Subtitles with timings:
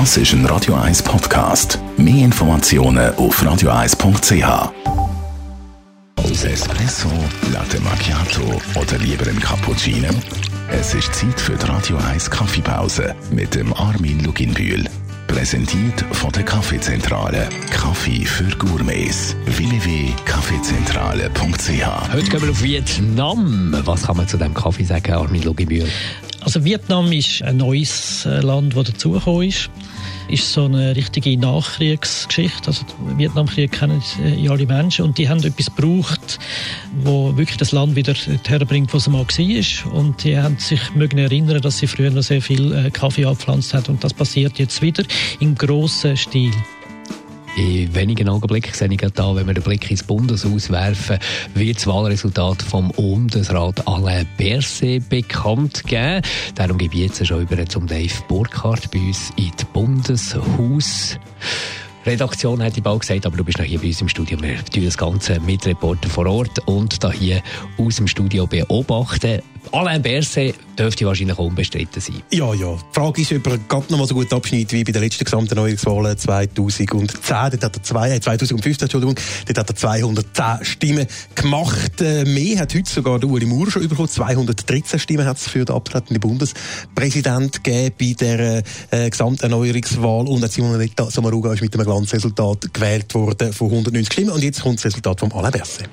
[0.00, 1.78] Das ist ein Radio 1 Podcast.
[1.96, 4.72] Mehr Informationen auf radio1.ch.
[6.16, 7.08] Als Espresso,
[7.52, 10.08] Latte Macchiato oder lieber ein Cappuccino?
[10.68, 14.84] Es ist Zeit für die Radio 1 Kaffeepause mit dem Armin Luginbühl.
[15.28, 17.48] Präsentiert von der Kaffeezentrale.
[17.70, 19.36] Kaffee für Gourmets.
[19.46, 23.76] www.kaffeezentrale.ch Heute gehen wir auf Vietnam.
[23.84, 25.88] Was kann man zu dem Kaffee sagen, Armin Luginbühl?
[26.44, 29.70] Also Vietnam ist ein neues äh, Land, das dazugekommen ist.
[30.28, 32.66] Ist so eine richtige Nachkriegsgeschichte.
[32.66, 34.02] Also den Vietnamkrieg kennen
[34.36, 36.38] ja alle Menschen und die haben etwas gebraucht,
[37.02, 38.14] wo wirklich das Land wieder
[38.46, 39.92] herbringt, wo es mal war.
[39.92, 43.72] Und die haben sich mögen erinnern, dass sie früher noch sehr viel äh, Kaffee abgepflanzt
[43.72, 45.04] hat und das passiert jetzt wieder
[45.40, 46.52] im grossen Stil.
[47.56, 51.18] In wenigen Augenblicken sehe ich da, wenn wir den Blick ins Bundeshaus werfen,
[51.54, 56.22] wird das Wahlresultat vom Bundesrat Alain Berset bekannt geben.
[56.56, 61.16] Darum gebe ich jetzt schon über zum Dave Burkhardt bei uns in das Bundeshaus.
[62.04, 64.36] Redaktion hätte ich bald gesagt, aber du bist noch hier bei uns im Studio.
[64.42, 67.40] Wir tun das Ganze mit Reporter vor Ort und da hier
[67.78, 69.42] aus dem Studio beobachten.
[69.72, 72.22] Alain Berset dürfte wahrscheinlich unbestritten sein.
[72.30, 72.74] Ja, ja.
[72.74, 75.24] Die Frage ist, ob er gerade noch mal so gut abschneidet wie bei der letzten
[75.24, 76.86] Gesamterneuerungswahl 2010.
[76.96, 79.14] Dort hat er zwei, 2015, äh, Entschuldigung,
[79.46, 82.00] dort hat er 210 Stimmen gemacht.
[82.00, 84.08] Äh, mehr hat heute sogar der Uli Maurer schon bekommen.
[84.08, 90.28] 213 Stimmen hat es für den abtretenden Bundespräsident gegeben bei der äh, Gesamterneuerungswahl.
[90.28, 94.30] Und Simonetta Sommaruga ist mit einem Glanzresultat gewählt worden von 190 Stimmen.
[94.30, 95.88] Und jetzt kommt das Resultat von Alain Berset.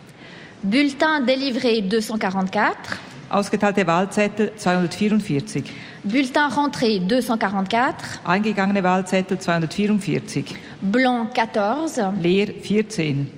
[0.63, 3.10] Bulletin délivré 244.
[3.31, 5.63] Ausgeteilte Wahlzettel 244.
[6.03, 8.19] Bulletin rentré 244.
[8.25, 10.55] Eingegangene Wahlzettel 244.
[10.81, 12.21] Blanc 14.
[12.21, 13.31] Leer 14.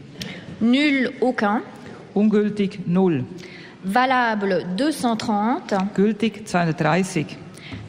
[0.59, 1.61] Nul aucun.
[2.13, 3.25] Ungültig 0.
[3.83, 5.93] Valable 230.
[5.93, 7.37] Gültig 230.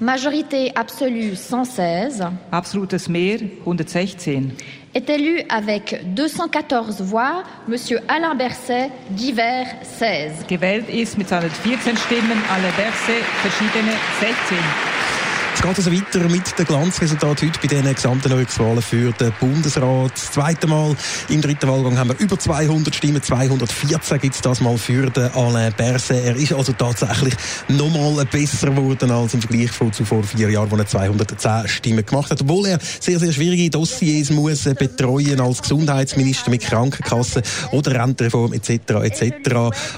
[0.01, 2.25] Majorité absolue 116.
[2.53, 4.41] Absolutes Mehr 116.
[4.95, 10.47] Est élu avec 214 voix Monsieur Alain Berset, divers 16.
[10.49, 14.94] Gewählt ist mit 214 Stimmen Alain Berset, verschiedene 16.
[15.55, 20.13] Es geht also weiter mit dem Glanzresultat heute bei diesen Gesamterneuerungswahlen für den Bundesrat.
[20.13, 20.95] Das zweite Mal
[21.31, 23.23] im dritten Wahlgang haben wir über 200 Stimmen.
[23.23, 26.23] 214 gibt es das mal für den Alain Berset.
[26.25, 27.35] Er ist also tatsächlich
[27.69, 32.31] nochmal besser geworden als im Vergleich von zuvor vier Jahren, wo er 210 Stimmen gemacht
[32.31, 32.43] hat.
[32.43, 38.71] Obwohl er sehr, sehr schwierige Dossiers muss betreuen als Gesundheitsminister mit Krankenkassen oder Rentenreform etc.
[39.03, 39.51] etc.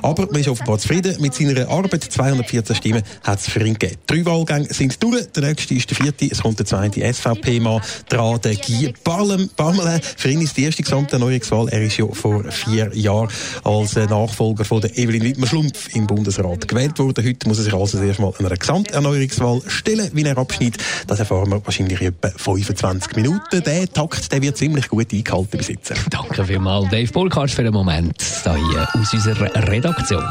[0.02, 2.04] Aber man ist offenbar zufrieden mit seiner Arbeit.
[2.04, 3.96] 214 Stimmen hat es für ihn gegeben.
[4.06, 5.26] Drei Wahlgänge sind durch.
[5.46, 6.28] Nächste ist der vierte.
[6.28, 10.00] Es kommt der zweite SVP-Mann dran, der Guy Parmelin.
[10.16, 11.68] Für ihn ist die erste Gesamterneuerungswahl.
[11.68, 13.28] Er ist ja vor vier Jahren
[13.62, 17.24] als Nachfolger von der Evelyn Wittmer-Schlumpf im Bundesrat gewählt worden.
[17.24, 20.10] Heute muss er sich also erst mal einer Gesamterneuerungswahl stellen.
[20.14, 23.62] Wie er abschneidet, das erfahren wir wahrscheinlich in etwa 25 Minuten.
[23.62, 25.96] Der Takt der wird ziemlich gut eingehalten besitzen.
[26.10, 30.24] Danke vielmals, Dave Burkhardt, für den Moment hier aus unserer Redaktion.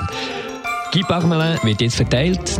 [0.91, 2.59] Guy Parmelin wird jetzt verteilt.